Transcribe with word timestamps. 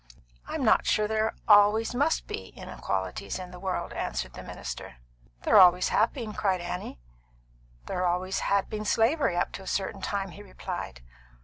"I 0.47 0.55
am 0.55 0.65
not 0.65 0.87
sure 0.87 1.07
there 1.07 1.35
always 1.47 1.93
must 1.93 2.25
be 2.25 2.47
inequalities 2.55 3.37
in 3.37 3.51
the 3.51 3.59
world," 3.59 3.93
answered 3.93 4.33
the 4.33 4.41
minister. 4.41 4.95
"There 5.43 5.57
always 5.59 5.89
have 5.89 6.11
been," 6.11 6.33
cried 6.33 6.59
Annie. 6.59 6.99
"There 7.85 8.07
always 8.07 8.39
had 8.39 8.67
been 8.67 8.83
slavery, 8.83 9.37
up 9.37 9.51
to 9.51 9.61
a 9.61 9.67
certain 9.67 10.01
time," 10.01 10.31
he 10.31 10.41
replied. 10.41 11.01